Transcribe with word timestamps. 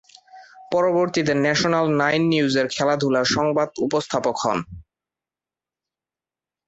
পরবর্তীতে 0.71 1.33
national 1.43 1.85
nine 1.99 2.23
নিউজের 2.31 2.67
খেলাধুলা 2.75 3.21
সংবাদ 3.35 3.69
উপস্থাপক 3.85 4.35
হন। 4.43 4.59